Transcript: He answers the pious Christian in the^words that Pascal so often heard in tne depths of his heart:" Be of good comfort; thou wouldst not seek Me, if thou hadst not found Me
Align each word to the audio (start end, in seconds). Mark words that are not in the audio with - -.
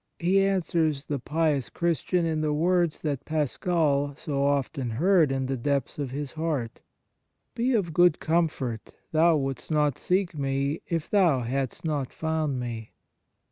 He 0.17 0.39
answers 0.43 1.05
the 1.05 1.19
pious 1.19 1.69
Christian 1.69 2.25
in 2.25 2.41
the^words 2.41 3.01
that 3.01 3.23
Pascal 3.23 4.15
so 4.17 4.43
often 4.43 4.89
heard 4.89 5.31
in 5.31 5.45
tne 5.45 5.57
depths 5.61 5.99
of 5.99 6.09
his 6.09 6.31
heart:" 6.31 6.81
Be 7.55 7.75
of 7.75 7.93
good 7.93 8.19
comfort; 8.19 8.93
thou 9.11 9.37
wouldst 9.37 9.69
not 9.69 9.99
seek 9.99 10.35
Me, 10.35 10.81
if 10.89 11.07
thou 11.07 11.41
hadst 11.41 11.85
not 11.85 12.11
found 12.11 12.59
Me 12.59 12.93